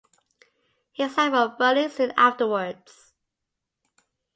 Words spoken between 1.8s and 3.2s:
soon afterwards.